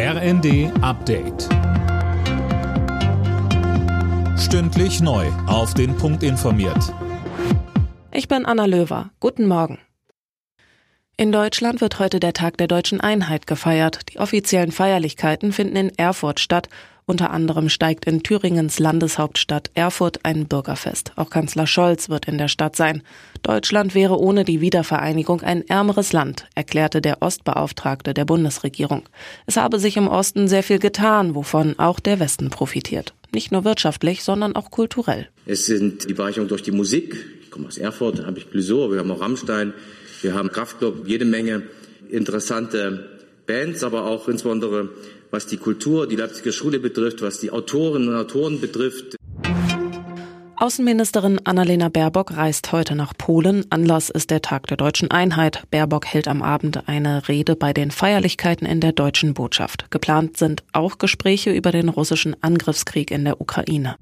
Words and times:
RND 0.00 0.70
Update. 0.80 1.48
Stündlich 4.38 5.00
neu. 5.00 5.26
Auf 5.48 5.74
den 5.74 5.96
Punkt 5.96 6.22
informiert. 6.22 6.94
Ich 8.12 8.28
bin 8.28 8.46
Anna 8.46 8.66
Löwer. 8.66 9.10
Guten 9.18 9.48
Morgen. 9.48 9.80
In 11.16 11.32
Deutschland 11.32 11.80
wird 11.80 11.98
heute 11.98 12.20
der 12.20 12.32
Tag 12.32 12.58
der 12.58 12.68
deutschen 12.68 13.00
Einheit 13.00 13.48
gefeiert. 13.48 14.12
Die 14.12 14.20
offiziellen 14.20 14.70
Feierlichkeiten 14.70 15.50
finden 15.52 15.74
in 15.74 15.98
Erfurt 15.98 16.38
statt. 16.38 16.68
Unter 17.08 17.30
anderem 17.30 17.70
steigt 17.70 18.04
in 18.04 18.22
Thüringens 18.22 18.78
Landeshauptstadt 18.78 19.70
Erfurt 19.72 20.26
ein 20.26 20.46
Bürgerfest. 20.46 21.12
Auch 21.16 21.30
Kanzler 21.30 21.66
Scholz 21.66 22.10
wird 22.10 22.28
in 22.28 22.36
der 22.36 22.48
Stadt 22.48 22.76
sein. 22.76 23.02
Deutschland 23.42 23.94
wäre 23.94 24.20
ohne 24.20 24.44
die 24.44 24.60
Wiedervereinigung 24.60 25.40
ein 25.40 25.66
ärmeres 25.66 26.12
Land, 26.12 26.44
erklärte 26.54 27.00
der 27.00 27.22
Ostbeauftragte 27.22 28.12
der 28.12 28.26
Bundesregierung. 28.26 29.08
Es 29.46 29.56
habe 29.56 29.78
sich 29.78 29.96
im 29.96 30.06
Osten 30.06 30.48
sehr 30.48 30.62
viel 30.62 30.78
getan, 30.78 31.34
wovon 31.34 31.78
auch 31.78 31.98
der 31.98 32.20
Westen 32.20 32.50
profitiert. 32.50 33.14
Nicht 33.32 33.52
nur 33.52 33.64
wirtschaftlich, 33.64 34.22
sondern 34.22 34.54
auch 34.54 34.70
kulturell. 34.70 35.30
Es 35.46 35.64
sind 35.64 36.10
die 36.10 36.12
Bereicherung 36.12 36.48
durch 36.48 36.62
die 36.62 36.72
Musik. 36.72 37.16
Ich 37.42 37.50
komme 37.50 37.68
aus 37.68 37.78
Erfurt, 37.78 38.18
da 38.18 38.26
habe 38.26 38.38
ich 38.38 38.50
Blessur, 38.50 38.92
wir 38.92 38.98
haben 38.98 39.10
auch 39.10 39.22
Rammstein. 39.22 39.72
Wir 40.20 40.34
haben 40.34 40.50
Kraftclub, 40.50 41.08
jede 41.08 41.24
Menge 41.24 41.62
interessante 42.10 43.17
Bands, 43.48 43.82
aber 43.82 44.04
auch 44.04 44.28
insbesondere 44.28 44.90
was 45.30 45.46
die 45.46 45.56
Kultur, 45.56 46.06
die 46.06 46.16
Leipziger 46.16 46.52
Schule 46.52 46.78
betrifft, 46.78 47.22
was 47.22 47.40
die 47.40 47.50
Autorinnen 47.50 48.08
und 48.08 48.14
Autoren 48.14 48.60
betrifft. 48.60 49.16
Außenministerin 50.60 51.40
Annalena 51.44 51.88
Baerbock 51.88 52.36
reist 52.36 52.72
heute 52.72 52.96
nach 52.96 53.16
Polen. 53.16 53.64
Anlass 53.70 54.10
ist 54.10 54.30
der 54.30 54.42
Tag 54.42 54.66
der 54.66 54.76
deutschen 54.76 55.08
Einheit. 55.08 55.62
Baerbock 55.70 56.06
hält 56.06 56.26
am 56.26 56.42
Abend 56.42 56.88
eine 56.88 57.28
Rede 57.28 57.54
bei 57.54 57.72
den 57.72 57.92
Feierlichkeiten 57.92 58.66
in 58.66 58.80
der 58.80 58.90
deutschen 58.90 59.34
Botschaft. 59.34 59.88
Geplant 59.92 60.36
sind 60.36 60.64
auch 60.72 60.98
Gespräche 60.98 61.52
über 61.52 61.70
den 61.70 61.88
russischen 61.88 62.34
Angriffskrieg 62.42 63.12
in 63.12 63.24
der 63.24 63.40
Ukraine. 63.40 63.94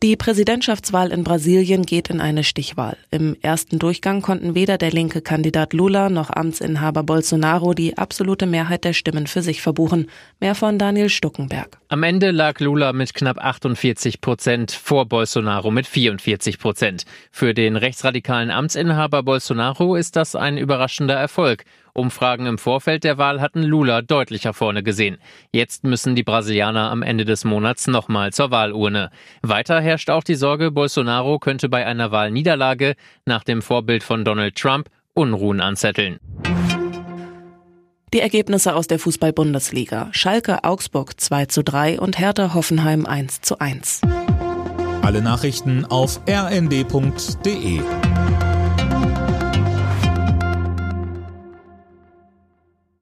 Die 0.00 0.14
Präsidentschaftswahl 0.14 1.10
in 1.10 1.24
Brasilien 1.24 1.84
geht 1.84 2.08
in 2.08 2.20
eine 2.20 2.44
Stichwahl. 2.44 2.96
Im 3.10 3.36
ersten 3.42 3.80
Durchgang 3.80 4.22
konnten 4.22 4.54
weder 4.54 4.78
der 4.78 4.92
linke 4.92 5.22
Kandidat 5.22 5.72
Lula 5.72 6.08
noch 6.08 6.30
Amtsinhaber 6.30 7.02
Bolsonaro 7.02 7.74
die 7.74 7.98
absolute 7.98 8.46
Mehrheit 8.46 8.84
der 8.84 8.92
Stimmen 8.92 9.26
für 9.26 9.42
sich 9.42 9.60
verbuchen. 9.60 10.08
Mehr 10.38 10.54
von 10.54 10.78
Daniel 10.78 11.08
Stuckenberg. 11.08 11.78
Am 11.88 12.04
Ende 12.04 12.30
lag 12.30 12.60
Lula 12.60 12.92
mit 12.92 13.12
knapp 13.12 13.38
48 13.38 14.20
Prozent 14.20 14.70
vor 14.70 15.06
Bolsonaro 15.06 15.72
mit 15.72 15.88
44 15.88 16.60
Prozent. 16.60 17.04
Für 17.32 17.52
den 17.52 17.74
rechtsradikalen 17.74 18.52
Amtsinhaber 18.52 19.24
Bolsonaro 19.24 19.96
ist 19.96 20.14
das 20.14 20.36
ein 20.36 20.58
überraschender 20.58 21.14
Erfolg. 21.14 21.64
Umfragen 21.98 22.46
im 22.46 22.56
Vorfeld 22.58 23.04
der 23.04 23.18
Wahl 23.18 23.40
hatten 23.40 23.62
Lula 23.62 24.00
deutlicher 24.02 24.54
vorne 24.54 24.82
gesehen. 24.82 25.18
Jetzt 25.52 25.84
müssen 25.84 26.14
die 26.14 26.22
Brasilianer 26.22 26.90
am 26.90 27.02
Ende 27.02 27.24
des 27.24 27.44
Monats 27.44 27.86
nochmal 27.88 28.32
zur 28.32 28.50
Wahlurne. 28.50 29.10
Weiter 29.42 29.80
herrscht 29.80 30.08
auch 30.08 30.22
die 30.22 30.36
Sorge, 30.36 30.70
Bolsonaro 30.70 31.38
könnte 31.38 31.68
bei 31.68 31.84
einer 31.84 32.10
Wahlniederlage 32.10 32.94
nach 33.26 33.44
dem 33.44 33.60
Vorbild 33.60 34.02
von 34.02 34.24
Donald 34.24 34.54
Trump 34.56 34.88
Unruhen 35.12 35.60
anzetteln. 35.60 36.18
Die 38.14 38.20
Ergebnisse 38.20 38.74
aus 38.74 38.86
der 38.86 38.98
Fußball-Bundesliga. 38.98 40.08
Schalke 40.12 40.64
Augsburg 40.64 41.20
2 41.20 41.46
zu 41.46 41.62
3 41.62 42.00
und 42.00 42.18
Hertha 42.18 42.54
Hoffenheim 42.54 43.04
1 43.04 43.42
zu 43.42 43.58
1. 43.58 44.00
Alle 45.02 45.20
Nachrichten 45.20 45.84
auf 45.84 46.20
rnd.de 46.28 47.80